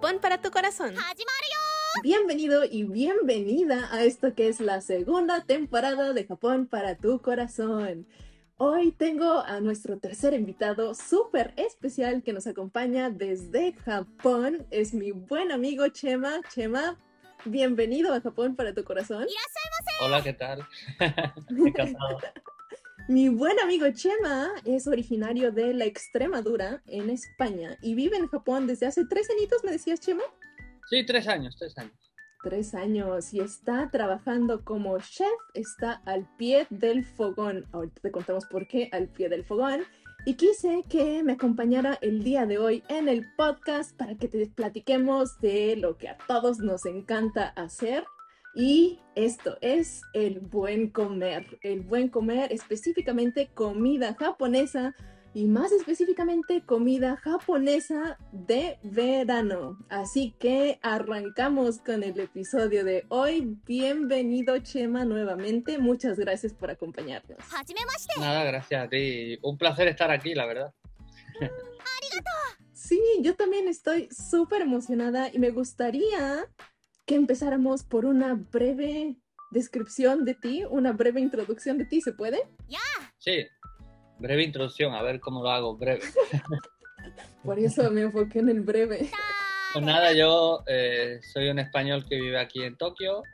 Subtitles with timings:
[0.00, 0.94] Japón para tu corazón.
[2.02, 8.06] Bienvenido y bienvenida a esto que es la segunda temporada de Japón para tu corazón.
[8.56, 14.66] Hoy tengo a nuestro tercer invitado súper especial que nos acompaña desde Japón.
[14.70, 16.40] Es mi buen amigo Chema.
[16.48, 16.96] Chema,
[17.44, 19.26] bienvenido a Japón para tu corazón.
[20.00, 20.66] Hola, ¿qué tal?
[21.50, 22.20] Encantado.
[23.10, 28.68] Mi buen amigo Chema es originario de la Extremadura, en España, y vive en Japón
[28.68, 30.22] desde hace tres añitos, ¿me decías, Chema?
[30.88, 32.12] Sí, tres años, tres años.
[32.44, 37.66] Tres años y está trabajando como chef, está al pie del fogón.
[37.72, 39.80] Ahorita te contamos por qué al pie del fogón.
[40.24, 44.46] Y quise que me acompañara el día de hoy en el podcast para que te
[44.46, 48.04] platiquemos de lo que a todos nos encanta hacer,
[48.54, 51.58] y esto es el buen comer.
[51.62, 54.94] El buen comer, específicamente comida japonesa
[55.32, 59.78] y más específicamente comida japonesa de verano.
[59.88, 63.56] Así que arrancamos con el episodio de hoy.
[63.64, 65.78] Bienvenido Chema nuevamente.
[65.78, 67.38] Muchas gracias por acompañarnos.
[68.18, 69.38] Nada, gracias a ti.
[69.42, 70.74] Un placer estar aquí, la verdad.
[72.72, 76.48] Sí, yo también estoy súper emocionada y me gustaría
[77.10, 79.16] que empezáramos por una breve
[79.50, 82.40] descripción de ti, una breve introducción de ti, ¿se puede?
[83.18, 83.48] Sí,
[84.20, 86.02] breve introducción, a ver cómo lo hago, breve.
[87.44, 89.10] por eso me enfoqué en el breve.
[89.72, 93.24] Pues nada, yo eh, soy un español que vive aquí en Tokio,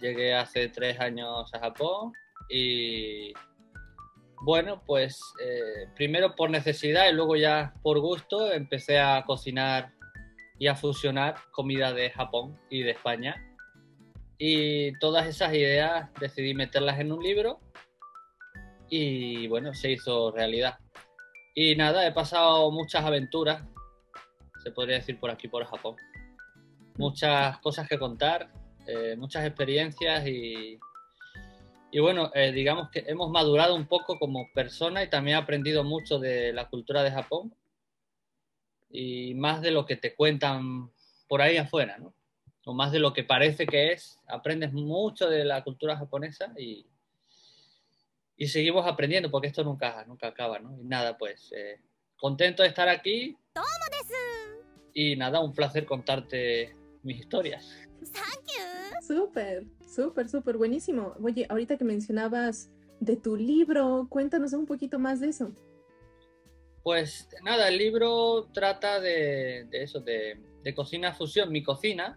[0.00, 2.12] llegué hace tres años a Japón
[2.48, 3.32] y
[4.42, 9.95] bueno, pues eh, primero por necesidad y luego ya por gusto empecé a cocinar
[10.58, 13.56] y a fusionar comida de Japón y de España.
[14.38, 17.60] Y todas esas ideas decidí meterlas en un libro
[18.88, 20.78] y bueno, se hizo realidad.
[21.54, 23.62] Y nada, he pasado muchas aventuras,
[24.62, 25.96] se podría decir por aquí, por Japón.
[26.98, 28.50] Muchas cosas que contar,
[28.86, 30.78] eh, muchas experiencias y,
[31.90, 36.18] y bueno, eh, digamos que hemos madurado un poco como persona y también aprendido mucho
[36.18, 37.54] de la cultura de Japón
[38.90, 40.90] y más de lo que te cuentan
[41.28, 42.14] por ahí afuera, ¿no?
[42.64, 44.18] O más de lo que parece que es.
[44.26, 46.86] Aprendes mucho de la cultura japonesa y,
[48.36, 50.76] y seguimos aprendiendo porque esto nunca, nunca acaba, ¿no?
[50.80, 51.80] Y nada, pues eh,
[52.16, 53.36] contento de estar aquí.
[54.94, 57.64] Y nada, un placer contarte mis historias.
[59.06, 61.14] Súper, súper, súper buenísimo.
[61.22, 62.70] Oye, ahorita que mencionabas
[63.00, 65.52] de tu libro, cuéntanos un poquito más de eso.
[66.86, 70.38] Pues nada, el libro trata de, eso, de,
[70.72, 72.16] cocina fusión, mi cocina,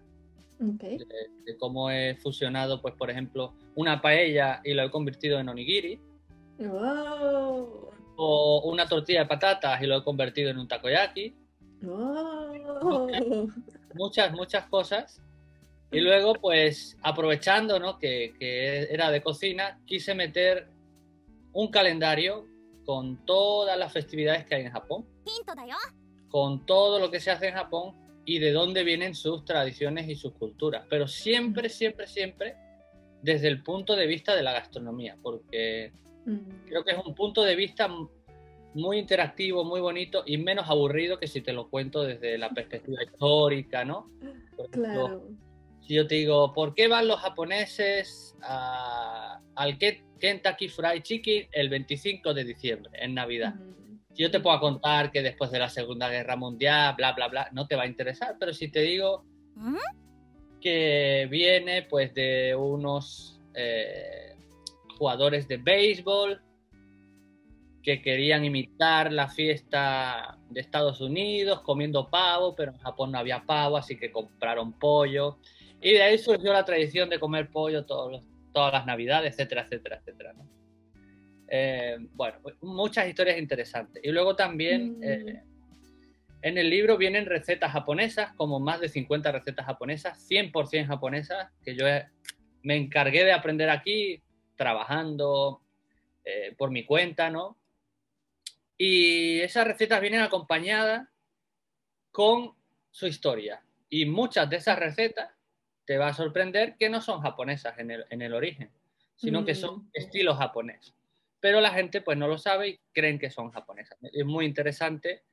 [0.60, 6.00] de, cómo he fusionado, pues por ejemplo, una paella y lo he convertido en onigiri.
[8.16, 11.34] O una tortilla de patatas y lo he convertido en un takoyaki.
[13.96, 15.20] muchas, muchas cosas.
[15.92, 17.98] Y luego, pues, aprovechando ¿no?
[17.98, 20.68] que, que, era de cocina, quise meter
[21.54, 22.46] un calendario
[22.90, 25.06] con todas las festividades que hay en Japón,
[26.28, 27.94] con todo lo que se hace en Japón
[28.26, 32.56] y de dónde vienen sus tradiciones y sus culturas, pero siempre, siempre, siempre
[33.22, 35.94] desde el punto de vista de la gastronomía, porque
[36.66, 37.88] creo que es un punto de vista
[38.74, 43.04] muy interactivo, muy bonito y menos aburrido que si te lo cuento desde la perspectiva
[43.04, 44.10] histórica, ¿no?
[44.72, 45.30] claro.
[45.96, 49.78] Yo te digo, ¿por qué van los japoneses al
[50.20, 53.56] Kentucky Fried Chicken el 25 de diciembre, en Navidad?
[54.14, 57.68] Yo te puedo contar que después de la Segunda Guerra Mundial, bla, bla, bla, no
[57.68, 59.24] te va a interesar, pero si te digo
[59.56, 59.78] ¿Mm?
[60.62, 64.36] que viene pues de unos eh,
[64.98, 66.42] jugadores de béisbol
[67.82, 73.44] que querían imitar la fiesta de Estados Unidos comiendo pavo, pero en Japón no había
[73.46, 75.40] pavo, así que compraron pollo
[75.82, 79.98] y de ahí surgió la tradición de comer pollo todos todas las navidades, etcétera, etcétera,
[79.98, 80.34] etcétera.
[81.48, 84.04] Eh, bueno, pues muchas historias interesantes.
[84.04, 85.04] Y luego también mm.
[85.04, 85.44] eh,
[86.42, 91.76] en el libro vienen recetas japonesas, como más de 50 recetas japonesas, 100% japonesas, que
[91.76, 91.86] yo
[92.64, 94.22] me encargué de aprender aquí
[94.56, 95.62] trabajando
[96.26, 97.58] eh, por mi cuenta, ¿no?
[98.78, 101.08] Y esas recetas vienen acompañadas
[102.12, 102.54] con
[102.92, 103.62] su historia.
[103.90, 105.30] Y muchas de esas recetas
[105.90, 108.70] te va a sorprender que no son japonesas en el, origen,
[109.16, 109.90] sino que son mm.
[109.94, 110.94] estilo japonés.
[111.40, 113.98] Pero la gente pues no lo sabe y creen que son japonesas.
[114.04, 115.24] Es muy interesante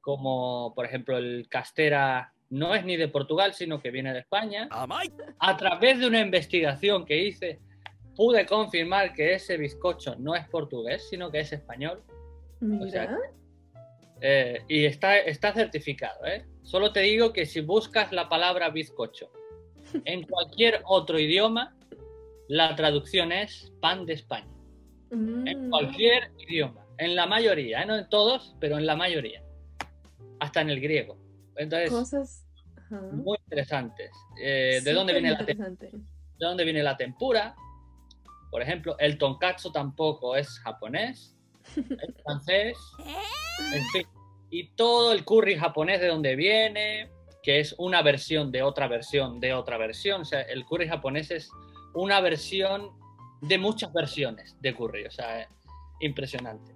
[0.00, 4.68] como, por ejemplo, el castera no es ni de Portugal, sino que viene de España.
[5.38, 7.60] A través de una investigación que hice,
[8.16, 12.02] pude confirmar que ese bizcocho no es portugués, sino que es español.
[14.20, 16.44] Eh, y está, está certificado, ¿eh?
[16.62, 19.30] Solo te digo que si buscas la palabra bizcocho
[20.04, 21.74] en cualquier otro idioma,
[22.48, 24.46] la traducción es pan de España.
[25.10, 25.70] En Mm.
[25.70, 26.84] cualquier idioma.
[26.98, 27.86] En la mayoría, ¿eh?
[27.86, 29.42] no en todos, pero en la mayoría.
[30.40, 31.16] Hasta en el griego.
[31.56, 32.46] Entonces, Cosas.
[32.76, 33.00] ajá.
[33.12, 34.10] muy interesantes.
[34.42, 35.42] Eh, ¿de, dónde viene la.
[35.44, 35.96] ¿De
[36.38, 37.54] dónde viene la tempura?
[38.50, 41.36] Por ejemplo, el tonkatsu tampoco es japonés,
[41.76, 42.76] es francés,
[43.74, 44.06] en fin.
[44.50, 47.10] Y todo el curry japonés de dónde viene,
[47.46, 50.22] que es una versión de otra versión de otra versión.
[50.22, 51.48] O sea, el curry japonés es
[51.94, 52.90] una versión
[53.40, 55.04] de muchas versiones de curry.
[55.06, 55.48] O sea, es
[56.00, 56.72] impresionante.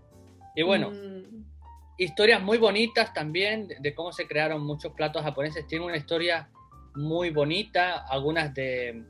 [0.54, 1.44] Y bueno, Mm,
[1.98, 5.66] historias muy bonitas también de, de cómo se crearon muchos platos japoneses.
[5.66, 6.48] Tiene una historia
[6.94, 9.02] muy bonita, algunas de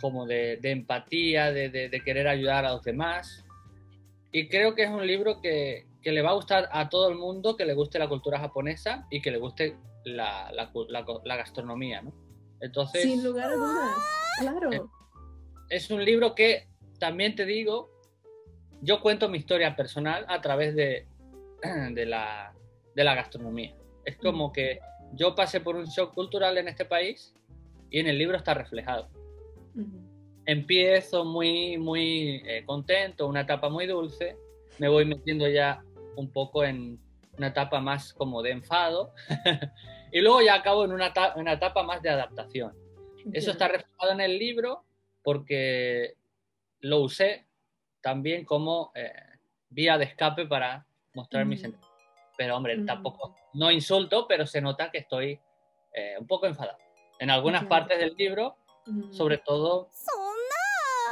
[0.00, 3.44] como de, de empatía, de, de- de querer ayudar a los demás.
[4.32, 7.14] Y creo que es un libro que, que le va a gustar a todo el
[7.14, 12.12] mundo, que le guste la cultura japonesa y que le guste la, la gastronomía, ¿no?
[12.60, 13.96] Entonces, Sin lugar a dudas.
[14.40, 14.72] Claro.
[14.72, 14.80] Eh,
[15.70, 16.68] es un libro que
[16.98, 17.90] también te digo,
[18.80, 21.06] yo cuento mi historia personal a través de,
[21.92, 22.54] de, la,
[22.94, 23.74] de la gastronomía.
[24.04, 24.78] Es como que
[25.12, 27.34] yo pasé por un shock cultural en este país
[27.90, 29.08] y en el libro está reflejado.
[30.46, 34.36] Empiezo muy, muy eh, contento, una etapa muy dulce,
[34.78, 35.82] me voy metiendo ya
[36.16, 36.98] un poco en
[37.38, 39.12] una etapa más como de enfado
[40.12, 42.74] y luego ya acabo en una, una etapa más de adaptación.
[43.32, 44.84] Eso está reflejado en el libro
[45.22, 46.14] porque
[46.80, 47.46] lo usé
[48.00, 49.12] también como eh,
[49.68, 51.62] vía de escape para mostrar mis Mm.
[51.62, 51.90] sentimientos.
[52.36, 52.86] Pero hombre, Mm.
[52.86, 55.40] tampoco, no insulto, pero se nota que estoy
[55.92, 56.76] eh, un poco enfadado.
[57.18, 58.56] En algunas partes del libro,
[58.86, 59.10] Mm.
[59.12, 59.88] sobre todo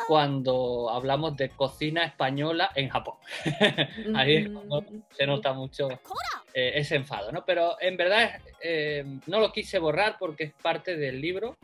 [0.06, 3.16] cuando hablamos de cocina española en Japón.
[4.14, 5.88] Ahí es cuando se nota mucho
[6.52, 7.44] eh, ese enfado, ¿no?
[7.44, 11.56] Pero en verdad eh, no lo quise borrar porque es parte del libro,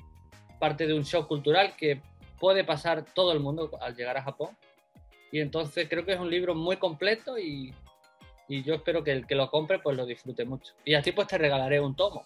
[0.59, 2.01] parte de un shock cultural que
[2.39, 4.57] puede pasar todo el mundo al llegar a Japón.
[5.33, 7.73] Y entonces creo que es un libro muy completo y,
[8.49, 10.75] y yo espero que el que lo compre pues lo disfrute mucho.
[10.85, 12.25] Y a ti pues te regalaré un tomo,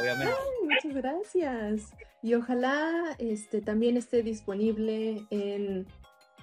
[0.00, 0.34] obviamente.
[0.34, 2.09] Ay, muchas gracias.
[2.22, 5.86] Y ojalá este también esté disponible en,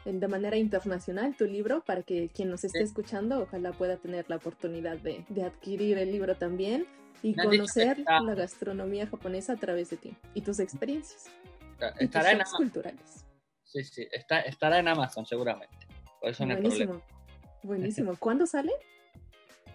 [0.05, 2.85] en- de manera internacional tu libro para que quien nos esté Sí.
[2.85, 6.87] escuchando ojalá pueda tener la oportunidad de, de adquirir el libro también
[7.21, 12.01] y conocer está- la gastronomía japonesa a través de ti y tus experiencias y tus
[12.01, 12.57] Estará en Amazon.
[12.57, 13.25] culturales.
[13.63, 15.75] Sí, sí, está, estará en Amazon seguramente.
[16.21, 16.93] Por eso no hay problema.
[16.93, 17.61] Buenísimo.
[17.63, 18.15] Buenísimo.
[18.19, 18.71] ¿Cuándo sale?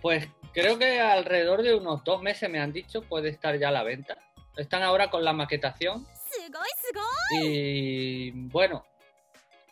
[0.00, 3.72] Pues creo que alrededor de unos dos meses me han dicho puede estar ya a
[3.72, 4.19] la venta.
[4.56, 6.06] Están ahora con la maquetación.
[7.40, 8.84] Y bueno,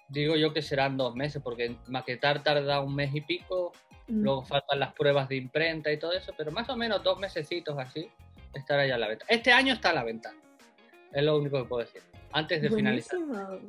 [0.08, 3.72] digo yo que serán dos meses, porque maquetar tarda un mes y pico,
[4.08, 4.22] mm.
[4.22, 7.78] luego faltan las pruebas de imprenta y todo eso, pero más o menos dos mesecitos
[7.78, 8.10] así
[8.54, 9.24] estará ya a la venta.
[9.28, 10.32] Este año está a la venta,
[11.12, 13.20] es lo único que puedo decir, antes de Buenísimo.
[13.24, 13.60] finalizar.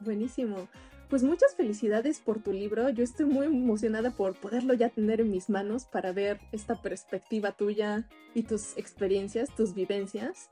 [0.00, 0.68] Buenísimo.
[1.08, 2.88] Pues muchas felicidades por tu libro.
[2.90, 7.52] Yo estoy muy emocionada por poderlo ya tener en mis manos para ver esta perspectiva
[7.52, 10.48] tuya y tus experiencias, tus vivencias.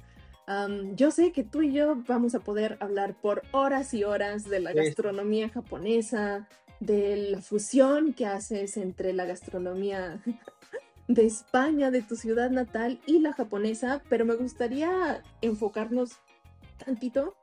[0.94, 4.60] Yo sé que tú y yo vamos a poder hablar por horas y horas de
[4.60, 4.76] la Sí.
[4.76, 6.48] gastronomía japonesa,
[6.80, 10.22] de la fusión que haces entre la gastronomía
[11.08, 16.12] de España, de tu ciudad natal y la japonesa, pero me gustaría enfocarnos
[16.84, 17.34] tantito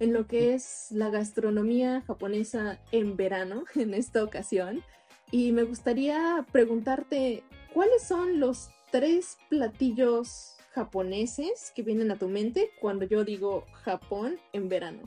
[0.00, 4.82] en lo que es la gastronomía japonesa en verano en esta ocasión.
[5.30, 7.42] Y me gustaría preguntarte,
[7.74, 14.38] ¿cuáles son los tres platillos japoneses que vienen a tu mente cuando yo digo Japón
[14.52, 15.02] en verano?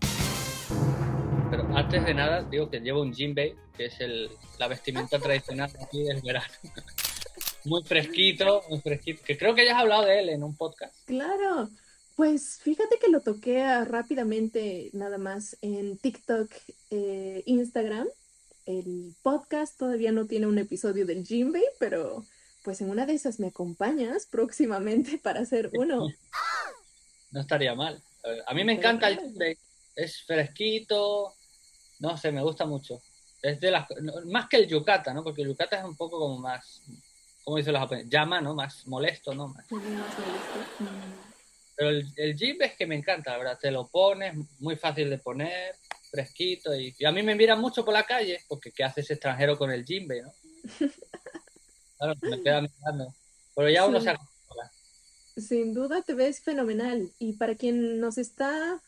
[1.50, 4.30] Pero antes de nada digo que llevo un jinbei, que es el,
[4.60, 6.54] la vestimenta tradicional aquí del verano.
[7.64, 10.96] Muy fresquito, muy fresquito, que creo que ya has hablado de él en un podcast.
[11.06, 11.70] Claro,
[12.16, 16.52] pues fíjate que lo toqué rápidamente nada más en TikTok,
[16.92, 18.08] eh, Instagram.
[18.66, 22.24] El podcast todavía no tiene un episodio del Jinbei, pero
[22.64, 26.10] pues en una de esas me acompañas próximamente para hacer uno.
[27.32, 28.02] No estaría mal.
[28.46, 29.58] A mí me encanta el jinbei.
[29.96, 31.34] Es fresquito,
[32.00, 33.02] no sé, me gusta mucho.
[33.42, 33.88] Es de las
[34.26, 35.24] más que el yukata, ¿no?
[35.24, 36.82] Porque el yukata es un poco como más,
[37.44, 38.54] como dicen los japoneses, llama, ¿no?
[38.54, 39.48] Más molesto, ¿no?
[39.48, 40.22] Más- más molesto.
[40.80, 41.31] Mm.
[41.76, 43.60] Pero el, el es que me encanta, la verdad.
[43.60, 45.76] Te lo pones, muy fácil de poner,
[46.12, 46.76] fresquito.
[46.76, 49.58] Y, y a mí me miran mucho por la calle, porque ¿qué hace ese extranjero
[49.58, 50.34] con el jinbei, no?
[51.98, 53.14] Claro, me queda mirando.
[53.56, 54.06] Pero ya uno Sí.
[54.06, 54.72] se acostumbra.
[55.38, 57.12] Sin duda te ves fenomenal.
[57.20, 58.82] Y para quien nos está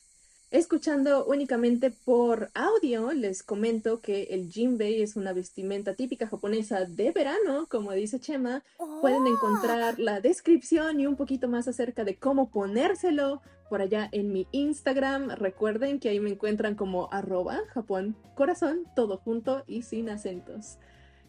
[0.54, 7.12] escuchando únicamente por audio, les comento que el jinbei es una vestimenta típica japonesa de
[7.12, 8.64] verano, como dice Chema.
[9.02, 14.32] Pueden encontrar la descripción y un poquito más acerca de cómo ponérselo por allá en
[14.32, 15.32] mi Instagram.
[15.32, 20.78] Recuerden que ahí me encuentran como arroba Japón corazón, todo junto y sin acentos.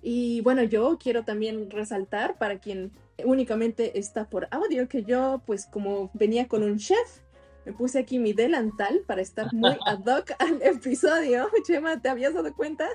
[0.02, 2.92] Y bueno, yo quiero también resaltar para quien
[3.24, 7.23] únicamente está por audio que yo, pues como venía con un chef,
[7.64, 11.48] me puse aquí mi delantal para estar muy ad hoc al episodio.
[11.66, 12.88] Chema, ¿te habías dado cuenta?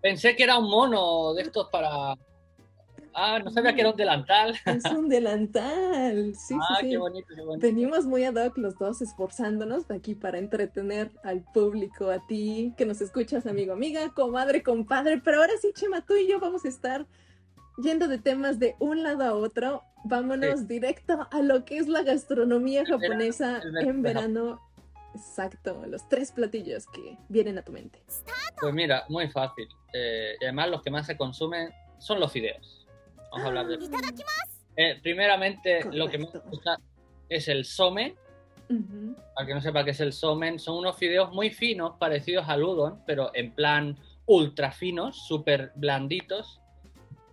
[0.00, 2.14] Pensé que era un mono de estos para.
[3.18, 4.54] Ah, no sabía que era un delantal.
[4.66, 6.34] Es un delantal.
[6.34, 7.66] Sí, ah, sí, qué bonito, qué bonito.
[7.66, 12.84] Venimos muy ad hoc los dos esforzándonos aquí para entretener al público, a ti que
[12.84, 15.20] nos escuchas, amigo, amiga, comadre, compadre.
[15.24, 17.06] Pero ahora sí, Chema, tú y yo vamos a estar
[17.82, 22.02] yendo de temas de un lado a otro, vámonos directo a lo que es la
[22.02, 24.60] gastronomía japonesa en verano.
[25.14, 28.02] Exacto, los tres platillos que vienen a tu mente.
[28.60, 29.66] Pues mira, muy fácil.
[29.92, 32.86] Eh, y además los que más se consumen son los fideos.
[33.30, 33.78] Vamos a hablar de
[34.78, 36.78] eh, primeramente, lo que me gusta
[37.30, 38.14] es el somen.
[39.34, 42.64] Para que no sepa qué es el somen, son unos fideos muy finos, parecidos al
[42.64, 46.60] udon, pero en plan ultra finos, súper blanditos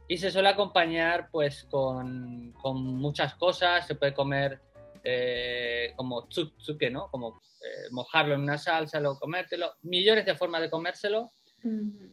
[0.07, 4.61] y se suele acompañar pues con, con muchas cosas, se puede comer
[5.03, 7.09] eh, como tsutsuke, ¿no?
[7.09, 11.31] Como eh, mojarlo en una salsa, luego comértelo, millones de formas de comérselo,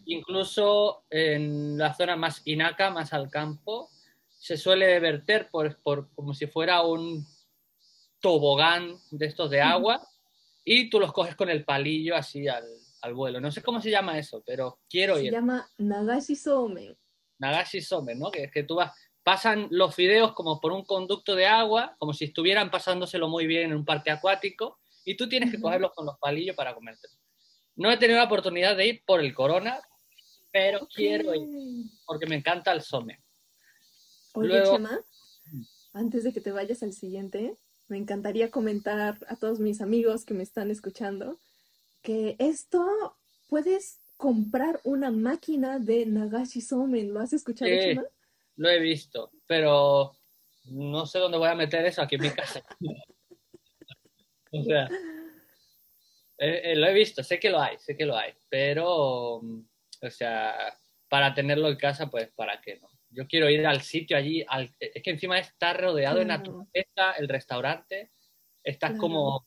[0.04, 3.90] incluso en la zona más inaka, más al campo,
[4.28, 7.26] se suele verter por, por, como si fuera un
[8.20, 10.06] tobogán de estos de agua
[10.64, 12.64] y tú los coges con el palillo así al,
[13.02, 13.40] al vuelo.
[13.40, 15.30] No sé cómo se llama eso, pero quiero ir.
[15.30, 16.96] Se llama Nagashi Somen.
[17.40, 18.30] Nagashi Somen, ¿no?
[18.30, 18.92] Que es que tú vas,
[19.22, 23.70] pasan los fideos como por un conducto de agua, como si estuvieran pasándoselo muy bien
[23.70, 27.14] en un parque acuático, y tú tienes que cogerlos con los palillos para comértelo.
[27.76, 29.80] No he tenido la oportunidad de ir por el corona,
[30.52, 31.48] pero quiero ir,
[32.06, 33.18] porque me encanta el somen.
[34.34, 35.00] Oye, Chema,
[35.92, 37.56] antes de que te vayas al siguiente,
[37.88, 41.40] me encantaría comentar a todos mis amigos que me están escuchando
[42.02, 43.16] que esto
[43.48, 47.12] puedes comprar una máquina de Nagashi Somen.
[47.12, 47.98] ¿Lo has escuchado, sí,
[48.56, 50.12] Lo he visto, pero
[50.66, 52.62] no sé dónde voy a meter eso aquí en mi casa.
[54.52, 54.88] o sea,
[56.36, 59.60] eh, eh, lo he visto, sé que lo hay, sé que lo hay, pero, mm,
[60.02, 62.90] o sea, para tenerlo en casa, pues, ¿para qué no?
[63.08, 67.26] Yo quiero ir al sitio allí, al, es que encima está rodeado de naturaleza, el
[67.26, 68.10] restaurante,
[68.62, 69.46] estás como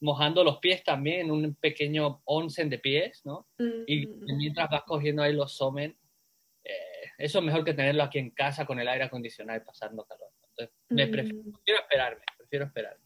[0.00, 3.46] mojando los pies también un pequeño onsen de pies, ¿no?
[3.86, 5.96] Y mientras vas cogiendo ahí los somen,
[6.64, 6.74] eh,
[7.18, 10.28] eso es mejor que tenerlo aquí en casa con el aire acondicionado y pasando calor.
[10.50, 13.04] Entonces, me prefiero, esperarme, prefiero esperarme.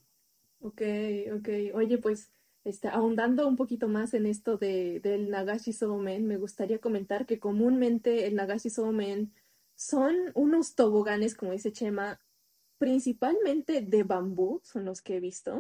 [0.61, 0.83] Ok,
[1.37, 1.49] ok.
[1.75, 2.33] Oye, pues,
[2.65, 7.39] este, ahondando un poquito más en esto de, del Nagashi Somen, me gustaría comentar que
[7.39, 9.35] comúnmente el Nagashi Somen
[9.75, 12.21] son unos toboganes, como dice Chema,
[12.79, 15.57] principalmente de bambú, son los que he visto.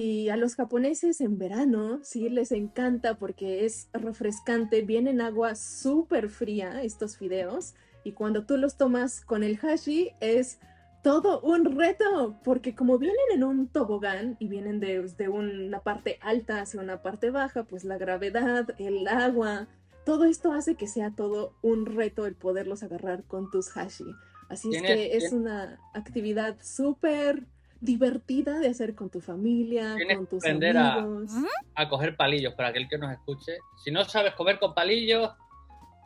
[0.00, 6.28] Y a los japoneses en verano sí les encanta porque es refrescante, vienen agua súper
[6.28, 10.58] fría estos fideos y cuando tú los tomas con el hashi es
[11.02, 16.18] todo un reto, porque como vienen en un tobogán y vienen de, de, una parte
[16.22, 19.68] alta hacia una parte baja, pues la gravedad, el agua,
[20.06, 24.06] todo esto hace que sea todo un reto el poderlos agarrar con tus hashi.
[24.54, 27.42] Así es que es una actividad súper
[27.80, 31.32] divertida de hacer con tu familia, con tus amigos.
[31.74, 33.58] A, a, coger palillos para aquel que nos escuche.
[33.84, 35.30] Si no sabes comer con palillos,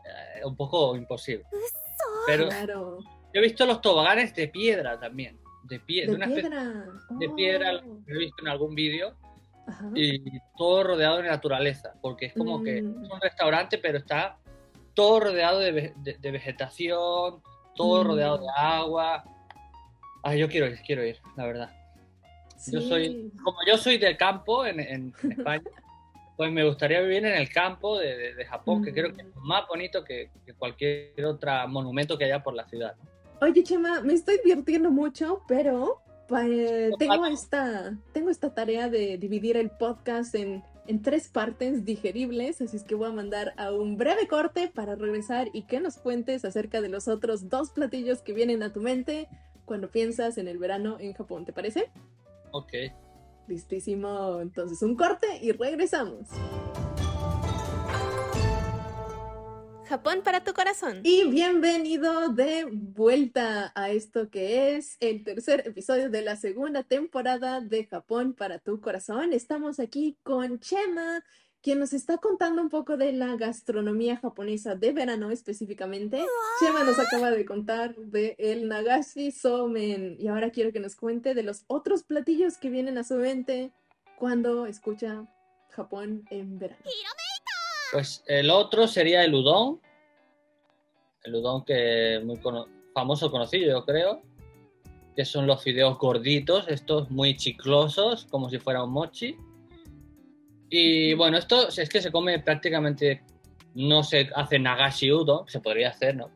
[0.05, 1.45] eh, un poco imposible.
[2.27, 5.39] Pero yo he visto los toboganes de piedra también.
[5.65, 6.27] De, piedra.
[7.11, 9.15] De piedra lo he visto en algún vídeo.
[9.95, 13.05] Y todo rodeado de naturaleza, porque es como que mm.
[13.05, 14.39] es un restaurante, pero está
[14.95, 17.43] todo rodeado de, de vegetación,
[17.79, 18.55] todo rodeado de mm.
[18.57, 19.25] agua.
[20.23, 21.71] Ah, yo quiero ir, quiero ir, la verdad.
[22.67, 25.63] Yo soy, como yo soy del campo en, en, España,
[26.37, 29.47] pues me gustaría vivir en el campo de, de, Japón, que creo que es mm.
[29.47, 32.95] más bonito que, que, cualquier otro monumento que haya por la ciudad.
[33.41, 39.57] Oye, Chema, me estoy divirtiendo mucho, pero pues, tengo, esta, tengo esta tarea de dividir
[39.57, 43.99] el podcast en en tres partes digeribles, así es que voy a mandar a un
[43.99, 48.33] breve corte para regresar y que nos cuentes acerca de los otros dos platillos que
[48.33, 49.29] vienen a tu mente
[49.67, 51.91] cuando piensas en el verano en Japón, ¿te parece?
[52.53, 52.73] Ok.
[53.49, 56.29] Listísimo, entonces un corte y regresamos.
[59.89, 61.01] Japón para tu corazón.
[61.03, 67.63] Y bienvenido de vuelta a esto que es el tercer episodio de la segunda temporada
[67.63, 69.33] de Japón para tu corazón.
[69.33, 71.25] Estamos aquí con Chema,
[71.63, 76.23] quien nos está contando un poco de la gastronomía japonesa de verano específicamente.
[76.61, 81.33] Chema nos acaba de contar de el Nagashi Somen y ahora quiero que nos cuente
[81.33, 83.73] de los otros platillos que vienen a su mente
[84.19, 85.27] cuando escucha
[85.71, 86.83] Japón en verano.
[87.93, 89.81] Pues el otro sería el udon.
[91.25, 92.39] El udon que es muy
[92.95, 94.23] famoso, conocido, yo creo.
[95.17, 99.37] Que son los fideos gorditos, estos muy chiclosos, como si fuera un mochi.
[100.71, 103.23] Y bueno, esto es que se come prácticamente.
[103.75, 106.31] No se hace nagashi udon, se podría hacer, ¿no?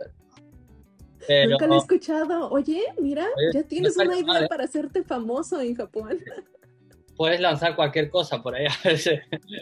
[1.26, 2.50] Pero, Nunca lo he escuchado.
[2.50, 6.18] Oye, mira, ya tienes una idea para hacerte famoso en Japón.
[7.16, 9.20] Puedes lanzar cualquier cosa por ahí a veces.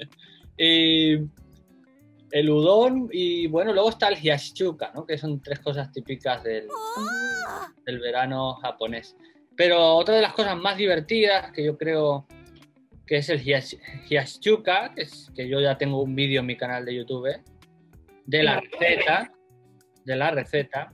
[0.59, 1.19] y
[2.31, 5.07] el udon y bueno, luego está el hiyashi-chuka, ¿no?
[5.07, 6.69] que son tres cosas típicas del,
[7.85, 9.17] del verano japonés.
[9.57, 12.27] Pero otra de las cosas más divertidas que yo creo
[13.07, 16.85] que es el hiyashi-chuka, que, es, que yo ya tengo un vídeo en mi canal
[16.85, 17.43] de YouTube
[18.27, 19.33] de la receta,
[20.05, 20.93] de la receta.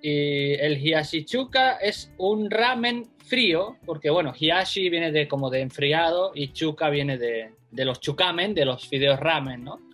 [0.00, 6.30] Y el hiyashi-chuka es un ramen frío, porque bueno, hiyashi viene de como de enfriado
[6.34, 9.87] y chuka viene de, de los chukamen, de los fideos ramen, ¿no?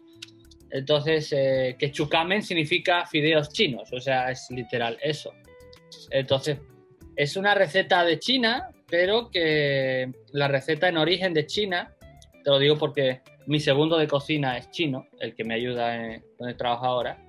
[0.75, 5.33] Entonces, eh, que chukamen significa fideos chinos, o sea, es literal eso.
[6.11, 6.59] Entonces,
[7.15, 11.95] es una receta de China, pero que la receta en origen de China,
[12.43, 16.25] te lo digo porque mi segundo de cocina es chino, el que me ayuda en
[16.41, 17.25] donde trabajo ahora.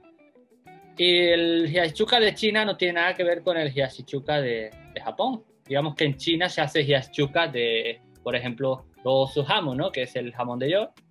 [0.97, 5.01] Y el hiyachichuka de China no tiene nada que ver con el hiyachichuka de, de
[5.01, 5.43] Japón.
[5.67, 8.87] Digamos que en China se hace hiyachichuka de, por ejemplo,
[9.31, 9.91] su jamón, ¿no?
[9.91, 11.04] Que es el jamón de york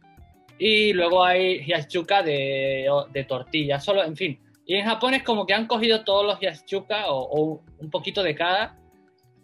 [0.59, 4.39] y luego hay hiyachuka de, de tortilla, solo, en fin.
[4.67, 8.35] Y en Japón es como que han cogido todos los hiyachuka o, un poquito de
[8.35, 8.79] cada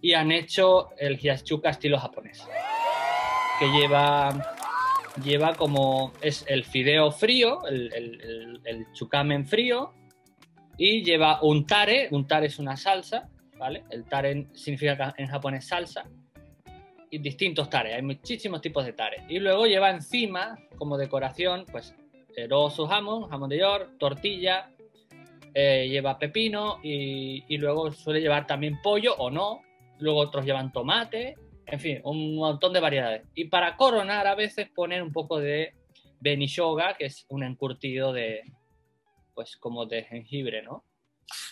[0.01, 2.47] y han hecho el hiyachuka estilo japonés.
[3.59, 4.55] Que lleva,
[5.23, 9.93] lleva como, es el fideo frío, el, el, el, chukamen frío,
[10.79, 13.85] y lleva un tare, un tare es una salsa, ¿vale?
[13.91, 16.09] El tare significa en japonés salsa,
[17.19, 19.23] distintos tares, hay muchísimos tipos de tares.
[19.29, 21.95] Y luego lleva encima, como decoración, pues
[22.71, 24.71] su jamón, jamón de york, tortilla,
[25.53, 29.63] eh, lleva pepino y, y, luego suele llevar también pollo o no.
[29.99, 33.23] Luego otros llevan tomate, en fin, un montón de variedades.
[33.35, 35.75] Y para coronar a veces ponen un poco de
[36.21, 38.43] benishoga, que es un encurtido de,
[39.35, 40.85] pues como de jengibre, ¿no?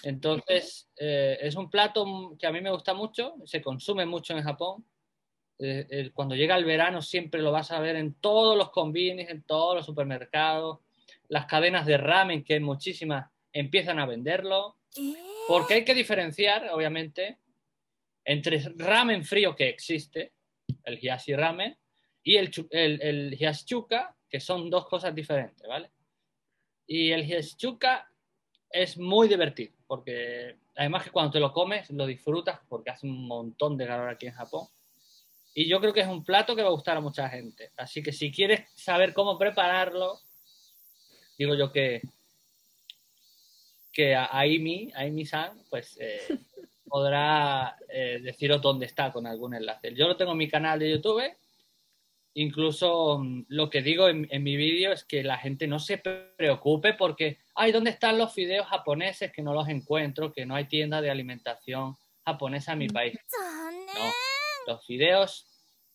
[0.03, 4.43] Entonces, eh, es un plato que a mí me gusta mucho, se consume mucho en
[4.43, 4.85] Japón
[5.59, 9.43] eh, cuando llega el verano siempre lo vas a ver en todos los convenios, en
[9.43, 10.79] todos los supermercados,
[11.29, 14.77] las cadenas de ramen, que muchísimas empiezan a venderlo,
[15.49, 17.39] porque hay que diferenciar, obviamente,
[18.25, 20.33] entre ramen frío que existe,
[20.85, 21.77] el hiyashi ramen,
[22.23, 25.91] y el, el, el hiyashi chuka, que son dos cosas diferentes, ¿vale?
[26.87, 28.11] Y el hiyashi chuka
[28.71, 33.27] es muy divertido, porque además que cuando te lo comes lo disfrutas porque hace un
[33.27, 34.69] montón de calor aquí en Japón
[35.61, 37.73] y yo creo que es un plato que va a gustar a mucha gente.
[37.77, 40.21] Así que si quieres saber cómo prepararlo,
[41.37, 42.01] digo yo que,
[43.93, 46.21] que a Aimi, Aimi-san, pues eh,
[46.87, 49.93] podrá eh, deciros dónde está con algún enlace.
[49.97, 51.25] Yo lo tengo en mi canal de YouTube.
[52.35, 56.95] Incluso mm, lo que digo en, mi vídeo es que la gente no se preocupe
[56.95, 60.33] porque, ay, ¿dónde están los fideos japoneses que no los encuentro?
[60.33, 63.19] Que no hay tienda de alimentación japonesa en mi país.
[63.97, 64.13] No,
[64.69, 65.48] los fideos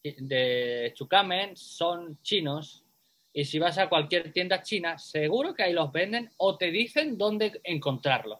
[0.03, 2.83] de Chukamen son chinos
[3.31, 7.17] y si vas a cualquier tienda china, seguro que ahí los venden o te dicen
[7.17, 8.39] dónde encontrarlos.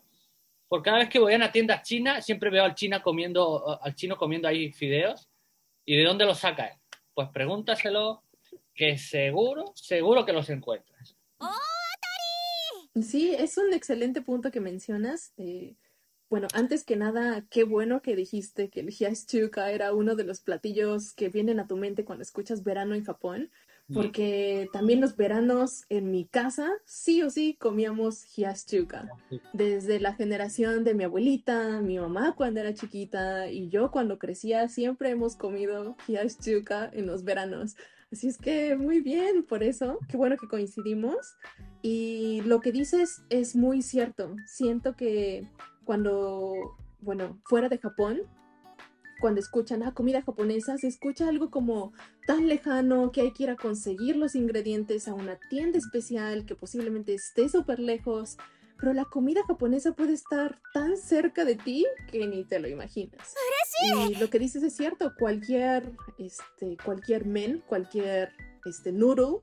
[0.67, 3.95] Porque cada vez que voy a una tienda china, siempre veo al, china comiendo, al
[3.95, 5.30] chino comiendo ahí fideos.
[5.86, 6.80] ¿Y de dónde los saca
[7.13, 8.23] Pues pregúntaselo,
[8.73, 11.15] que seguro, seguro que los encuentras.
[13.02, 15.34] Sí, es un excelente punto que mencionas.
[15.38, 15.76] Eh,
[16.34, 20.39] bueno, antes que nada, qué bueno que dijiste que el hiyashi-chuka era uno de los
[20.39, 23.52] platillos que vienen a tu mente cuando escuchas verano en Japón,
[23.93, 29.12] porque también los veranos en mi casa sí o sí comíamos hiyashi-chuka.
[29.54, 34.67] Desde la generación de mi abuelita, mi mamá cuando era chiquita y yo cuando crecía
[34.69, 37.76] siempre hemos comido hiyashi-chuka en los veranos.
[38.12, 41.36] Así es que muy bien, por eso, qué bueno que coincidimos.
[41.84, 44.36] Y lo que dices es muy cierto.
[44.48, 45.48] Siento que
[45.86, 48.22] cuando, bueno, fuera de Japón,
[49.24, 51.93] cuando escuchan ah, comida japonesa, se escucha algo como
[52.28, 56.56] tan lejano que hay que ir a conseguir los ingredientes a una tienda especial que
[56.56, 58.38] posiblemente esté súper lejos.
[58.78, 63.34] Pero la comida japonesa puede estar tan cerca de ti que ni te lo imaginas.
[63.96, 68.34] Y lo que dices es cierto, cualquier, este, cualquier men, cualquier
[68.65, 69.39] este, noodle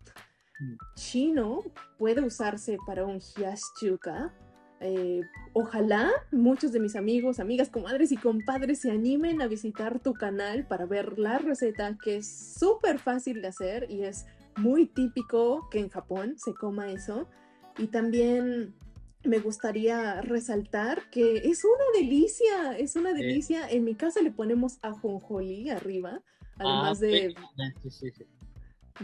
[0.60, 0.76] mm.
[0.94, 1.62] chino
[1.96, 4.34] puede usarse para un hyaschuka
[4.82, 5.20] eh,
[5.52, 10.66] ojalá muchos de mis amigos, amigas, comadres y compadres se animen a visitar tu canal
[10.66, 14.24] para ver la receta que es súper fácil de hacer y es
[14.56, 17.28] muy típico que en Japón se coma eso.
[17.76, 18.74] Y también
[19.22, 23.68] me gustaría resaltar que es una delicia, es una delicia.
[23.68, 26.22] En mi casa le ponemos ajonjolí arriba,
[26.56, 27.34] además ah, de...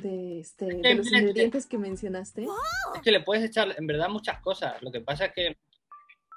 [0.03, 2.47] de, este, de los ingredientes que mencionaste.
[2.95, 4.83] Es que le puedes echar en verdad muchas cosas.
[4.83, 5.57] Lo que pasa es que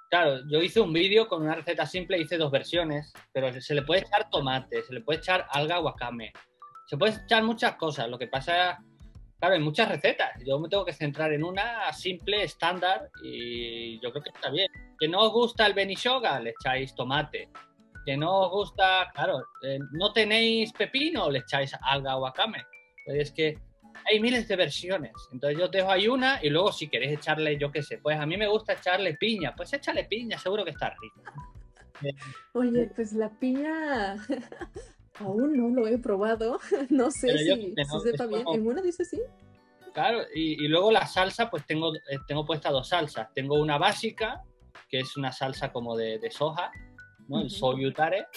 [0.09, 3.83] Claro, yo hice un vídeo con una receta simple, hice dos versiones, pero se le
[3.83, 6.33] puede echar tomate, se le puede echar alga wakame,
[6.87, 8.09] se puede echar muchas cosas.
[8.09, 8.79] Lo que pasa,
[9.39, 10.31] claro, hay muchas recetas.
[10.43, 14.67] Yo me tengo que centrar en una simple, estándar, y yo creo que está bien.
[14.99, 17.49] Que no os gusta el benishoga, le echáis tomate.
[18.03, 22.65] Que no os gusta, claro, eh, no tenéis pepino, le echáis alga wakame.
[23.05, 23.59] Es que
[24.05, 25.13] hay miles de versiones.
[25.31, 28.25] Entonces yo dejo ahí una y luego si queréis echarle, yo qué sé, pues a
[28.25, 31.23] mí me gusta echarle piña, pues échale piña, seguro que está rico.
[32.53, 34.15] Oye, pues la piña
[35.19, 36.59] aún no lo he probado,
[36.89, 38.45] no sé si, sepa bien.
[38.53, 39.19] ¿En una dice sí?
[39.93, 43.33] Claro, y, luego la salsa, pues tengo, eh, tengo puesta dos salsas.
[43.33, 44.43] Tengo una básica,
[44.87, 46.71] que es una salsa como de, soja,
[47.27, 47.41] ¿no?
[47.41, 48.27] El soyutare.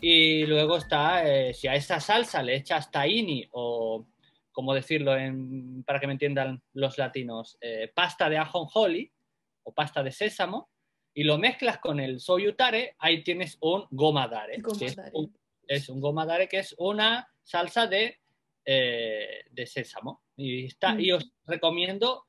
[0.00, 4.06] Y luego está, eh, si a esa salsa le echas tahini o
[4.56, 5.12] ¿cómo decirlo
[5.84, 7.58] para que me entiendan los latinos?
[7.60, 9.12] Eh, pasta de ajonjoli
[9.64, 10.70] o pasta de sésamo
[11.12, 14.62] y lo mezclas con el soyutare, ahí tienes un gomadare.
[15.68, 18.18] es, un, gomadare que es una salsa de,
[18.64, 20.22] eh, de sésamo.
[20.38, 22.24] Y, está, y os recomiendo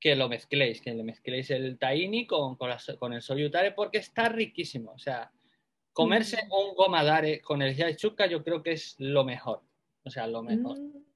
[0.00, 4.92] que lo mezcléis, que le mezcléis el tahini con, con, el soyutare porque está riquísimo.
[4.92, 5.30] O sea,
[5.92, 9.62] comerse un gomadare con el yachuca yo creo que es lo mejor.
[10.04, 10.78] O sea, lo mejor.
[10.78, 11.06] Mm.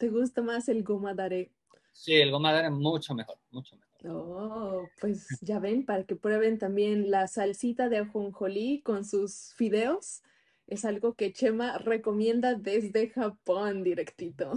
[0.00, 1.50] ¿Te gusta más el goma dare?
[1.92, 4.16] Sí, el goma dare es mucho mejor, mucho mejor.
[4.16, 10.22] Oh, pues ya ven, para que prueben también la salsita de ajonjolí con sus fideos.
[10.66, 14.52] Es algo que Chema recomienda desde Japón directito.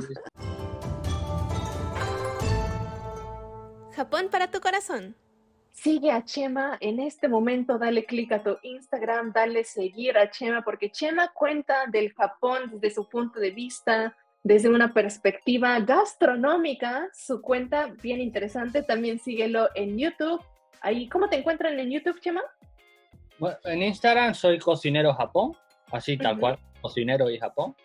[3.92, 5.14] Japón para tu corazón.
[5.74, 10.64] Sigue a Chema en este momento, dale clic a tu Instagram, dale seguir a Chema,
[10.64, 17.10] porque Chema cuenta del Japón desde su punto de vista, desde una perspectiva gastronómica.
[17.14, 20.42] Su cuenta bien interesante, también síguelo en YouTube.
[20.82, 22.42] Ahí, ¿Cómo te encuentran en YouTube, Chema?
[23.40, 25.56] Bueno, en Instagram soy cocinero Japón,
[25.92, 27.76] así tal cual, cocinero y Japón.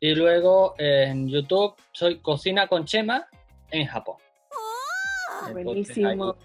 [0.00, 3.26] Y luego en YouTube soy cocina con Chema
[3.70, 4.16] en Japón.
[4.50, 6.36] Oh, buenísimo.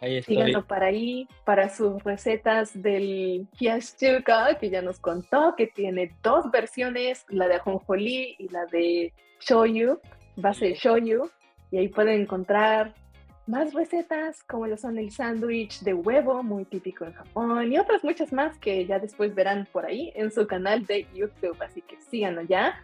[0.00, 6.50] Síganlo para ahí, para sus recetas del Kiyashchuka, que ya nos contó que tiene dos
[6.52, 10.00] versiones, la de ajonjolí y la de shoyu,
[10.36, 11.28] base de shoyu,
[11.72, 12.94] y ahí pueden encontrar
[13.48, 18.04] más recetas como lo son el sándwich de huevo, muy típico en Japón, y otras
[18.04, 22.00] muchas más que ya después verán por ahí en su canal de YouTube, así que
[22.00, 22.80] síganlo ya.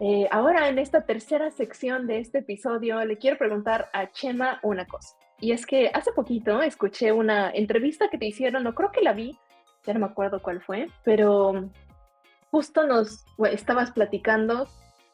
[0.00, 4.86] Eh, ahora en esta tercera sección de este episodio le quiero preguntar a Chema una
[4.86, 5.14] cosa.
[5.44, 9.12] Y es que hace poquito escuché una entrevista que te hicieron, no creo que la
[9.12, 9.38] vi,
[9.84, 11.68] ya no me acuerdo cuál fue, pero
[12.50, 14.66] justo nos estabas platicando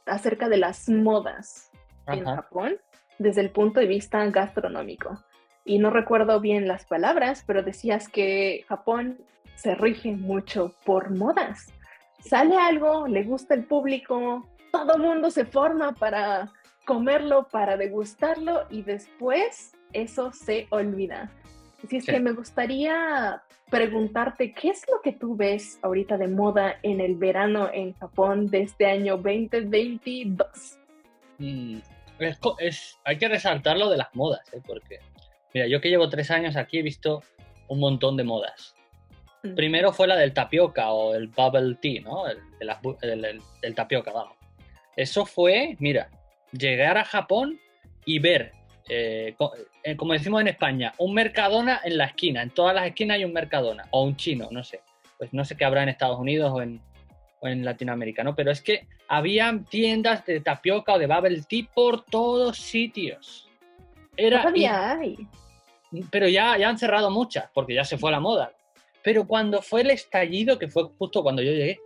[0.07, 1.73] acerca de las modas
[2.07, 2.79] en Japón
[3.19, 5.19] desde el punto de vista gastronómico.
[5.65, 9.19] Y no recuerdo bien las palabras, pero decías que Japón
[9.57, 11.75] se rige mucho por modas.
[12.21, 16.53] Sale algo, le gusta el público, todo el mundo se forma para
[16.87, 21.31] comerlo, para degustarlo y después eso se olvida.
[21.85, 26.79] Así es que me gustaría preguntarte, ¿qué es lo que tú ves ahorita de moda
[26.83, 30.79] en el verano en Japón de este año 2022?
[31.39, 31.79] Mm,
[32.59, 34.61] es, hay que resaltar lo de las modas, ¿eh?
[34.67, 34.99] porque,
[35.55, 37.23] mira, yo que llevo tres años aquí he visto
[37.69, 38.75] un montón de modas.
[39.43, 39.55] Mm.
[39.55, 42.25] Primero fue la del tapioca o el bubble tea, ¿no?
[42.29, 44.37] El, tapioca, vamos.
[44.97, 46.11] Eso fue, mira,
[46.53, 47.59] llegar a Japón
[48.05, 48.53] y ver
[48.89, 49.35] eh,
[49.83, 52.43] eh, como decimos en España, un Mercadona en la esquina.
[52.43, 54.81] En todas las esquinas hay un Mercadona o un chino, no sé.
[55.19, 56.81] Pues no sé qué habrá en Estados Unidos o en,
[57.43, 58.35] en Latinoamérica, ¿no?
[58.35, 63.49] Pero es que había tiendas de tapioca o de bubble tea por todos sitios.
[64.17, 65.17] Era, Todavía hay.
[66.11, 68.53] Pero ya, ya han cerrado muchas, porque ya se fue la moda.
[69.03, 71.79] Pero cuando fue el estallido, que fue justo cuando yo llegué,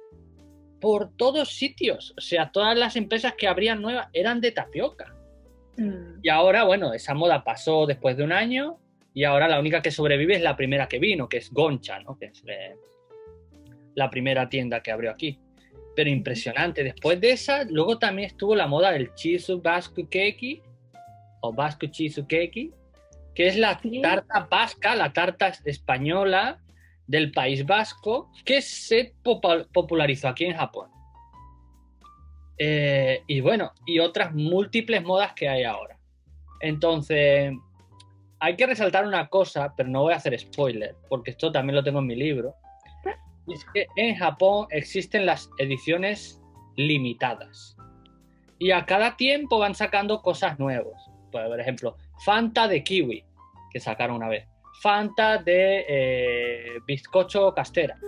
[0.81, 5.15] por todos sitios, o sea, todas las empresas que abrían nuevas eran de tapioca.
[5.77, 6.21] Mm.
[6.23, 8.79] Y ahora, bueno, esa moda pasó después de un año
[9.13, 12.17] y ahora la única que sobrevive es la primera que vino, que es Goncha, ¿no?
[12.19, 12.77] Que es eh,
[13.95, 15.39] la primera tienda que abrió aquí.
[15.97, 16.83] Pero impresionante.
[16.83, 20.61] Después de esa, luego también estuvo la moda del Chisu Basku Keki
[21.41, 22.73] o Basku Chisu Keki,
[23.35, 24.01] que es la Sí.
[24.01, 26.59] tarta vasca, la tarta española
[27.07, 30.89] del País Vasco, que se popularizó aquí en Japón.
[32.59, 35.99] Eh, y bueno, y otras múltiples modas que hay ahora.
[36.61, 37.53] Entonces,
[38.40, 41.85] hay que resaltar una cosa, pero no voy a hacer spoiler, porque esto también lo
[41.85, 42.55] tengo en mi libro.
[43.47, 46.40] Y es que en Japón existen las ediciones
[46.77, 47.77] limitadas.
[48.59, 51.11] Y a cada tiempo van sacando cosas nuevas.
[51.31, 53.25] Por ejemplo, Fanta de kiwi,
[53.73, 54.47] que sacaron una vez.
[54.81, 57.99] Fanta de eh, bizcocho castera.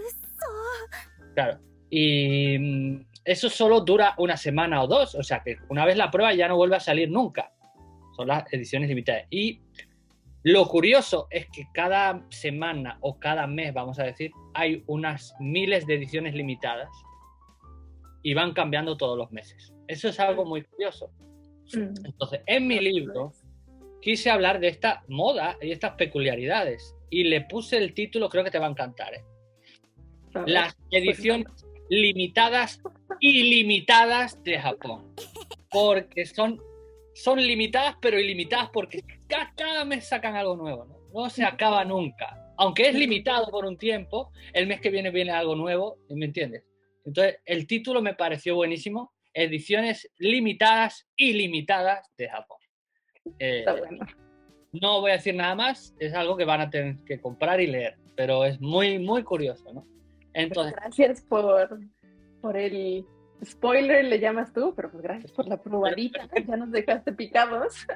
[1.34, 1.58] Claro.
[1.90, 5.14] Y mm, eso solo dura una semana o dos.
[5.16, 7.52] O sea que una vez la prueba ya no vuelve a salir nunca.
[8.16, 9.24] Son las ediciones limitadas.
[9.30, 9.60] Y
[10.44, 15.86] lo curioso es que cada semana o cada mes, vamos a decir, hay unas miles
[15.86, 16.88] de ediciones limitadas
[18.22, 19.74] y van cambiando todos los meses.
[19.88, 21.10] Eso es algo muy curioso.
[21.74, 22.06] Mm.
[22.06, 23.32] Entonces, en mi libro
[24.00, 28.52] quise hablar de esta moda y estas peculiaridades y le puse el título, creo que
[28.52, 29.24] te va a encantar, ¿eh?
[30.46, 32.80] Las ediciones limitadas
[33.20, 35.14] ilimitadas de Japón.
[35.70, 36.60] Porque son,
[37.14, 40.96] son limitadas, pero ilimitadas porque ca- cada, mes sacan algo nuevo, ¿no?
[41.22, 42.42] No se acaba nunca.
[42.58, 46.64] Aunque es limitado por un tiempo, el mes que viene viene algo nuevo, ¿me entiendes?
[47.04, 49.12] Entonces, el título me pareció buenísimo.
[49.34, 52.58] Ediciones limitadas ilimitadas de Japón.
[53.38, 54.06] Eh, Está bueno.
[54.72, 57.66] no voy a decir nada más, es algo que van a tener que comprar y
[57.66, 59.86] leer, pero es muy, muy curioso, ¿no?
[60.36, 61.80] Entonces, Gracias por,
[62.40, 63.04] por el
[63.44, 66.28] spoiler, le llamas tú, pero pues gracias por la probadita.
[66.46, 67.86] Ya nos dejaste picados.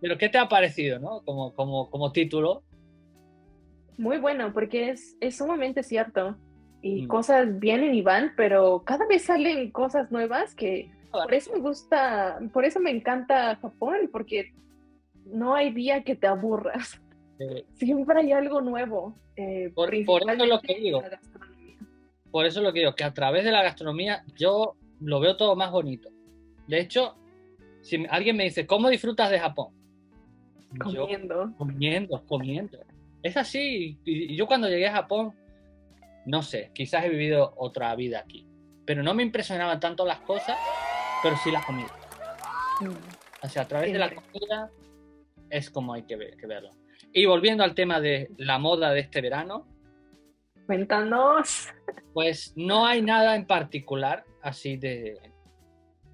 [0.00, 1.22] ¿pero qué te ha parecido, no?
[1.24, 2.62] Como, como, como título.
[3.96, 6.36] Muy bueno, porque es, es sumamente cierto.
[6.82, 7.08] Y Mm.
[7.08, 12.38] cosas vienen y van, pero cada vez salen cosas nuevas que por eso me gusta,
[12.54, 14.54] por eso me encanta Japón, porque
[15.26, 16.98] no hay día que te aburras.
[17.38, 19.14] Eh, Siempre hay algo nuevo.
[19.36, 21.02] eh, Por- por eso es lo que digo.
[22.30, 25.56] Por eso lo que digo, que a través de la gastronomía yo lo veo todo
[25.56, 26.08] más bonito.
[26.66, 27.16] De hecho,
[27.82, 29.74] si alguien me dice, ¿cómo disfrutas de Japón?
[30.92, 31.52] Yo Comiendo.
[31.58, 32.78] comiendo, comiendo.
[33.22, 33.98] Es así.
[34.04, 35.34] Y yo cuando llegué a Japón,
[36.26, 38.46] no sé, quizás he vivido otra vida aquí.
[38.84, 40.56] Pero no me impresionaban tanto las cosas,
[41.22, 41.92] pero sí las comidas.
[42.80, 43.44] Mm.
[43.44, 44.70] O sea, a través de la comida
[45.48, 46.70] es como hay que, ver- que verlo.
[47.12, 49.66] Y volviendo al tema de la moda de este verano,
[50.74, 51.68] Cuéntanos.
[52.12, 55.18] pues no hay nada en particular así de...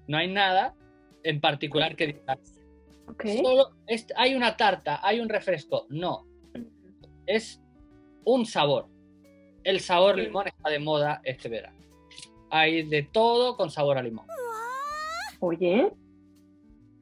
[0.07, 0.73] No hay nada
[1.21, 2.59] en particular que digas,
[3.07, 3.23] Ok.
[3.43, 5.85] solo es- hay una tarta, hay un refresco.
[5.89, 6.25] No,
[7.27, 7.61] es
[8.25, 8.87] un sabor.
[9.63, 11.77] El sabor limón está de moda este verano.
[12.49, 14.25] Hay de todo con sabor a limón.
[15.39, 15.91] Oye,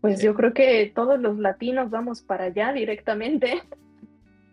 [0.01, 0.25] pues Sí.
[0.25, 3.63] yo creo que todos los latinos vamos para allá directamente.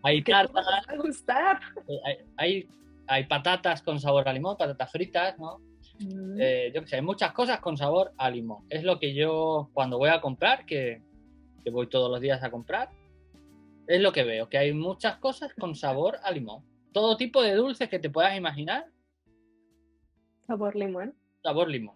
[0.03, 1.59] Hay tartas, va a gustar.
[1.89, 2.67] eh, hay, hay,
[3.07, 5.59] hay patatas con sabor a limón, patatas fritas, ¿no?
[5.99, 6.37] Mm.
[6.39, 8.65] Eh, yo qué sé, hay muchas cosas con sabor a limón.
[8.69, 11.01] Es lo que yo cuando voy a comprar, que,
[11.63, 12.89] que voy todos los días a comprar,
[13.87, 16.63] es lo que veo, que hay muchas cosas con sabor a limón.
[16.93, 18.85] Todo tipo de dulces que te puedas imaginar,
[20.45, 21.15] Sabor limón.
[21.41, 21.95] sabor limón.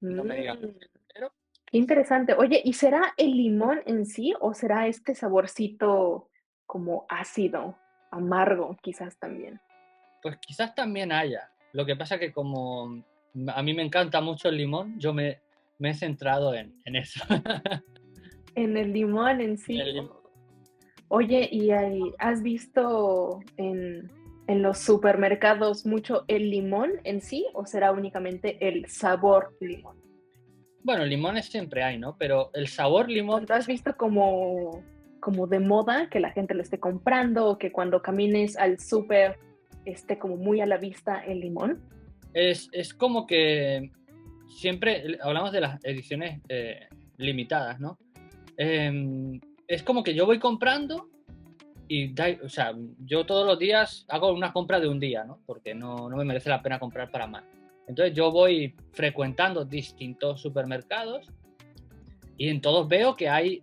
[0.00, 0.58] No me digas.
[0.58, 0.66] Mm.
[1.12, 1.32] Pero
[1.66, 2.32] Qué interesante.
[2.34, 6.30] Oye, ¿y será el limón en sí o será este saborcito
[6.66, 7.76] como ácido,
[8.10, 9.60] amargo, quizás también?
[10.22, 11.50] Pues quizás también haya.
[11.72, 13.02] Lo que pasa que como
[13.54, 15.40] a mí me encanta mucho el limón, yo me,
[15.78, 17.20] me he centrado en, en eso.
[18.54, 19.74] En el limón en sí.
[19.74, 20.10] Limón.
[21.08, 24.10] Oye, ¿y hay- has visto en,
[24.48, 29.96] en los supermercados mucho el limón en sí o será únicamente el sabor limón?
[30.82, 32.16] Bueno, limones siempre hay, ¿no?
[32.18, 34.82] Pero el sabor limón ¿Cuándo has visto como,
[35.20, 39.38] como de moda que la gente lo esté comprando o que cuando camines al súper
[39.84, 41.80] esté como muy a la vista el limón?
[42.34, 43.90] es, es como que
[44.48, 46.86] siempre hablamos de las ediciones eh,
[47.16, 47.98] limitadas, ¿no?
[48.56, 51.08] Em, es como que yo voy comprando
[51.88, 55.40] y, da- o sea, yo todos los días hago una compra de un día, ¿no?
[55.46, 57.44] Porque no, no me merece la pena comprar para más.
[57.86, 61.26] Entonces yo voy frecuentando distintos supermercados
[62.36, 63.62] y en todos veo que hay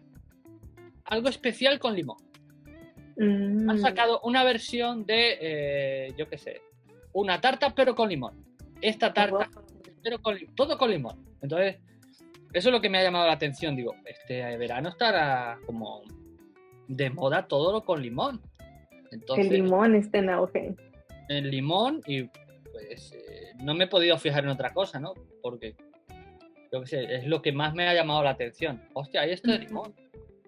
[1.06, 2.18] algo especial con limón.
[3.18, 3.78] Han Mm.
[3.80, 6.62] sacado una versión de, eh, yo qué sé,
[7.14, 8.44] una tarta pero con limón.
[8.82, 9.50] Esta tarta
[10.04, 11.24] pero con todo con limón.
[11.42, 11.78] Entonces,
[12.54, 13.76] eso es lo que me ha llamado la atención.
[13.76, 16.04] Digo, este verano estará como
[16.88, 18.42] de moda todo lo con limón.
[19.12, 20.76] Entonces, el limón esté en auge.
[21.30, 22.24] el limón y
[22.72, 25.14] pues eh, no me he podido fijar en otra cosa, ¿no?
[25.42, 25.76] Porque,
[26.72, 28.82] yo qué sé, es lo que más me ha llamado la atención.
[28.94, 29.94] Hostia, hay esto de limón.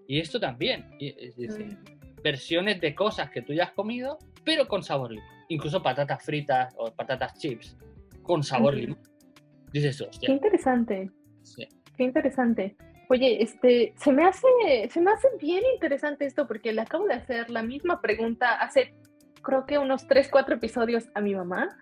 [0.08, 0.86] Y esto también.
[1.00, 1.97] Y, es decir, Mm.
[2.32, 5.26] Versiones de cosas que tú ya has comido, pero con sabor limón.
[5.50, 7.78] Incluso patatas fritas o patatas chips
[8.22, 8.82] con sabor Ujú.
[8.82, 9.00] limón.
[9.72, 10.30] Dices, Qué hostia.
[10.34, 11.10] interesante.
[11.44, 11.66] sí.
[11.96, 12.76] Qué interesante.
[13.10, 14.46] Oye, este, se me hace,
[14.92, 18.94] se me hace bien interesante esto porque le acabo de hacer la misma pregunta hace,
[19.42, 21.76] creo que unos 3, 4 episodios a mi mamá.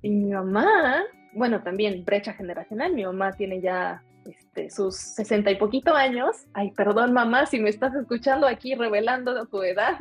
[0.00, 1.02] Y mi mamá,
[1.34, 6.46] bueno, también brecha generacional, mi mamá tiene ya este, sus sesenta y poquito años.
[6.52, 9.96] Ay, perdón mamá si me estás escuchando aquí revelando tu edad.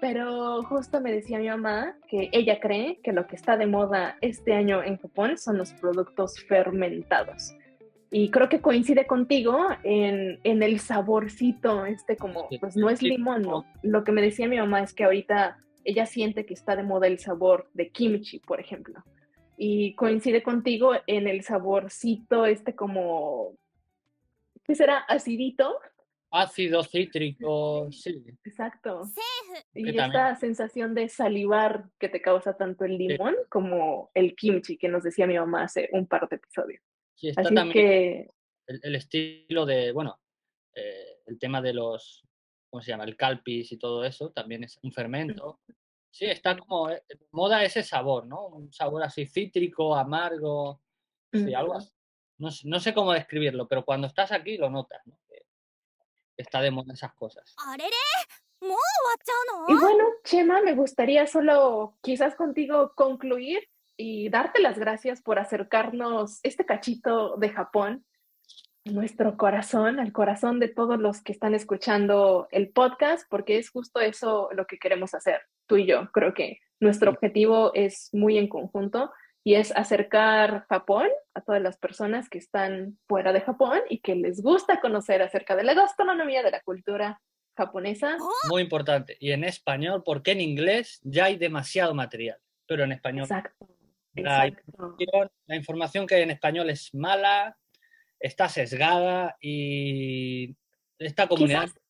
[0.00, 4.16] Pero justo me decía mi mamá que ella cree que lo que está de moda
[4.20, 7.54] este año en Japón son los productos fermentados.
[8.10, 13.42] Y creo que coincide contigo en, en el saborcito, este como, pues no es limón,
[13.42, 13.64] ¿no?
[13.82, 17.06] Lo que me decía mi mamá es que ahorita ella siente que está de moda
[17.06, 19.02] el sabor de kimchi, por ejemplo.
[19.56, 23.56] Y coincide contigo en el saborcito, este como,
[24.64, 24.98] ¿qué será?
[24.98, 25.78] Acidito.
[26.30, 28.24] Ácido cítrico, sí.
[28.44, 29.02] Exacto.
[29.72, 34.34] Y Que también- esta sensación de salivar que te causa tanto el limón como el
[34.34, 36.82] kimchi que nos decía mi mamá hace un par de episodios.
[37.14, 38.30] Sí, está Así también que,
[38.66, 40.18] el, el estilo de, bueno,
[40.74, 42.24] eh, el tema de los,
[42.68, 43.04] ¿cómo se llama?
[43.04, 45.60] El calpis y todo eso, también es un fermento.
[46.14, 48.46] Sí, está como eh, moda ese sabor, ¿no?
[48.46, 50.80] Un sabor así cítrico, amargo,
[51.56, 51.78] algo.
[52.38, 55.18] No, sé cómo describirlo, pero cuando estás aquí lo notas, ¿no?
[56.36, 57.56] Está de moda esas cosas.
[59.66, 66.38] Y bueno, Chema, me gustaría solo quizás contigo concluir y darte las gracias por acercarnos
[66.44, 68.06] este cachito de Japón,
[68.84, 73.98] nuestro corazón, al corazón de todos los que están escuchando el podcast, porque es justo
[73.98, 76.10] eso lo que queremos hacer, tú y yo.
[76.12, 81.76] Creo que nuestro objetivo es muy en conjunto y es acercar Japón a todas las
[81.76, 86.42] personas que están fuera de Japón y que les gusta conocer acerca de la gastronomía,
[86.42, 87.20] de la cultura
[87.56, 88.16] japonesa.
[88.48, 89.16] Muy importante.
[89.20, 93.68] Y en español, porque en inglés ya hay demasiado material, pero en español Exacto.
[94.14, 94.96] La Exacto.
[95.46, 97.58] la información que hay en español es mala,
[98.20, 100.56] está sesgada y
[100.98, 101.80] esta comunidad Quizás,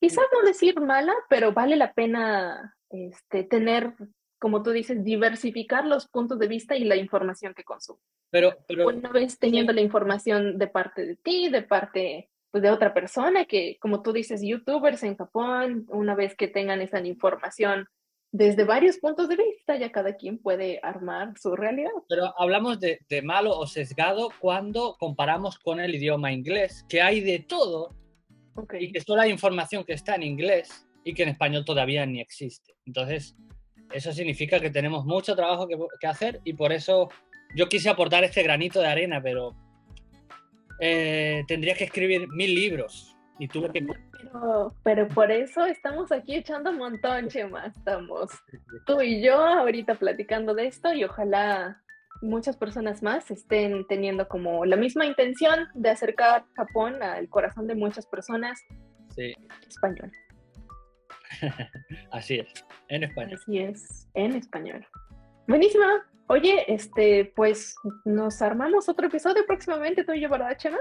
[0.00, 3.94] quizás no decir mala, pero vale la pena este, tener,
[4.38, 8.00] como tú dices, diversificar los puntos de vista y la información que consume.
[8.30, 12.70] pero, pero Una vez teniendo la información de parte de ti, de parte pues, de
[12.70, 17.86] otra persona, que como tú dices, youtubers en Japón, una vez que tengan esa información
[18.32, 21.90] desde varios puntos de vista, ya cada quien puede armar su realidad.
[22.08, 27.20] Pero hablamos de, de malo o sesgado cuando comparamos con el idioma inglés, que hay
[27.20, 27.94] de todo
[28.54, 28.74] Ok.
[28.78, 32.20] y que solo hay información que está en inglés y que en español todavía ni
[32.20, 32.74] existe.
[32.86, 33.36] Entonces,
[33.92, 37.08] eso significa que tenemos mucho trabajo que, que hacer y por eso
[37.54, 39.54] yo quise aportar este granito de arena, pero
[40.80, 43.86] eh, tendría que escribir mil libros y tuve que...
[44.12, 47.66] Pero, pero por eso estamos aquí echando un montón, Chema.
[47.66, 48.30] Estamos
[48.86, 51.82] tú y yo ahorita platicando de esto y ojalá
[52.22, 57.74] muchas personas más estén teniendo como la misma intención de acercar Japón al corazón de
[57.74, 58.60] muchas personas
[59.14, 59.34] Sí,
[59.68, 60.10] español.
[62.10, 63.38] Así es, en español.
[63.40, 64.86] Así es, en español.
[65.46, 66.06] Buenísima.
[66.28, 70.78] Oye, este, pues nos armamos otro episodio próximamente tú y yo, ¿verdad, Chema?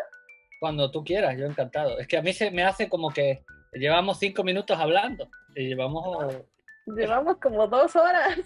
[0.60, 1.98] Cuando tú quieras, yo encantado.
[2.00, 6.36] Es que a mí se me hace como que llevamos cinco minutos hablando y llevamos...
[6.86, 8.38] Llevamos como dos horas.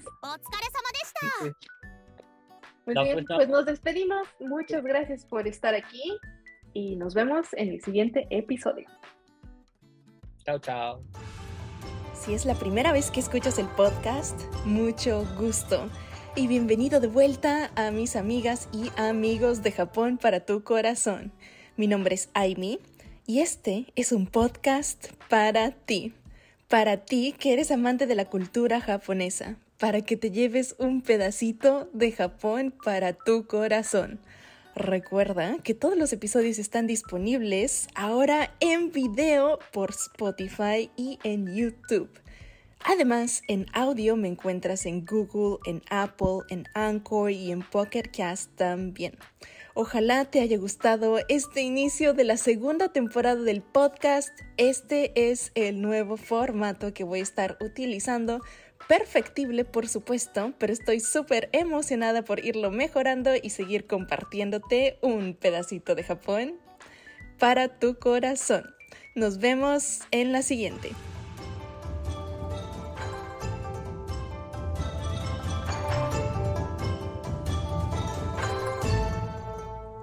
[1.22, 1.52] Sí, sí.
[2.86, 4.28] Muy bien, pues nos despedimos.
[4.40, 6.18] Muchas gracias por estar aquí
[6.74, 8.88] y nos vemos en el siguiente episodio.
[10.46, 11.04] Chao, chao.
[12.24, 15.90] Si es la primera vez que escuchas el podcast, mucho gusto.
[16.38, 21.34] Y bienvenido de vuelta a mis amigas y amigos de Japón para tu corazón.
[21.76, 22.80] Mi nombre es Aimi
[23.28, 26.14] y este es un podcast para ti.
[26.70, 31.90] Para ti que eres amante de la cultura japonesa, para que te lleves un pedacito
[31.92, 34.22] de Japón para tu corazón.
[34.76, 42.10] Recuerda que todos los episodios están disponibles ahora en video por Spotify y en YouTube.
[42.84, 48.50] Además, en audio me encuentras en Google, en Apple, en Anchor y en Pocket Cast
[48.56, 49.16] también.
[49.76, 54.30] Ojalá te haya gustado este inicio de la segunda temporada del podcast.
[54.58, 58.42] Este es el nuevo formato que voy a estar utilizando.
[58.88, 65.96] Perfectible, por supuesto, pero estoy súper emocionada por irlo mejorando y seguir compartiéndote un pedacito
[65.96, 66.56] de Japón
[67.40, 68.76] para tu corazón.
[69.16, 70.92] Nos vemos en la siguiente.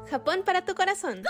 [0.09, 1.23] Japón para tu corazón.